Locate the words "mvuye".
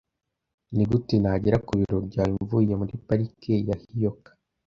2.43-2.73